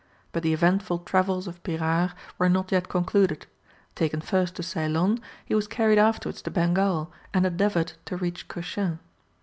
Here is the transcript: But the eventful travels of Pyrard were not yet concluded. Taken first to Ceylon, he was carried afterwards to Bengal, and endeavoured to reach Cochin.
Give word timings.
But 0.31 0.41
the 0.41 0.51
eventful 0.51 0.97
travels 1.05 1.45
of 1.45 1.61
Pyrard 1.61 2.13
were 2.39 2.49
not 2.49 2.71
yet 2.71 2.89
concluded. 2.89 3.45
Taken 3.93 4.19
first 4.19 4.55
to 4.55 4.63
Ceylon, 4.63 5.19
he 5.45 5.53
was 5.53 5.67
carried 5.67 5.99
afterwards 5.99 6.41
to 6.41 6.49
Bengal, 6.49 7.11
and 7.35 7.45
endeavoured 7.45 7.93
to 8.05 8.17
reach 8.17 8.47
Cochin. 8.47 8.97